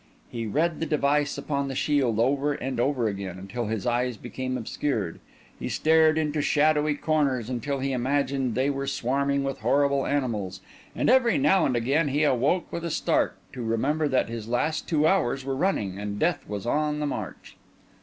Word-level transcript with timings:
He 0.31 0.47
read 0.47 0.79
the 0.79 0.87
device 0.87 1.37
upon 1.37 1.67
the 1.67 1.75
shield 1.75 2.19
over 2.19 2.53
and 2.53 2.79
over 2.79 3.07
again, 3.07 3.37
until 3.37 3.67
his 3.67 3.85
eyes 3.85 4.17
became 4.17 4.57
obscured; 4.57 5.19
he 5.59 5.69
stared 5.69 6.17
into 6.17 6.41
shadowy 6.41 6.95
corners 6.95 7.51
until 7.51 7.77
he 7.77 7.91
imagined 7.91 8.55
they 8.55 8.71
were 8.71 8.87
swarming 8.87 9.43
with 9.43 9.59
horrible 9.59 10.07
animals; 10.07 10.59
and 10.95 11.07
every 11.07 11.37
now 11.37 11.67
and 11.67 11.75
again 11.75 12.07
he 12.07 12.23
awoke 12.23 12.65
with 12.73 12.83
a 12.83 12.89
start, 12.89 13.37
to 13.53 13.61
remember 13.61 14.07
that 14.07 14.27
his 14.27 14.47
last 14.47 14.87
two 14.89 15.05
hours 15.05 15.45
were 15.45 15.55
running, 15.55 15.99
and 15.99 16.17
death 16.17 16.47
was 16.49 16.65
on 16.65 16.99
the 16.99 17.05
march. 17.05 17.55